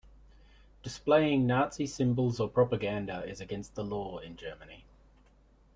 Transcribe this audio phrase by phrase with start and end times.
[0.81, 4.83] Displaying Nazi symbols or propaganda is against the law in Germany.